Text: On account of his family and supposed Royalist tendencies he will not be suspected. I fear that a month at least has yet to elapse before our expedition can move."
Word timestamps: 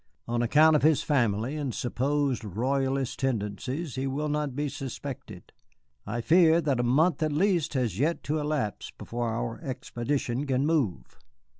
On 0.27 0.41
account 0.41 0.75
of 0.75 0.81
his 0.81 1.03
family 1.03 1.55
and 1.55 1.75
supposed 1.75 2.43
Royalist 2.43 3.19
tendencies 3.19 3.93
he 3.93 4.07
will 4.07 4.29
not 4.29 4.55
be 4.55 4.67
suspected. 4.67 5.53
I 6.07 6.21
fear 6.21 6.59
that 6.59 6.79
a 6.79 6.83
month 6.83 7.21
at 7.21 7.31
least 7.31 7.75
has 7.75 7.99
yet 7.99 8.23
to 8.23 8.39
elapse 8.39 8.89
before 8.89 9.29
our 9.29 9.61
expedition 9.61 10.47
can 10.47 10.65
move." 10.65 11.19